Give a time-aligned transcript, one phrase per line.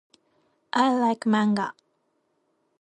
[0.73, 1.75] I like manga.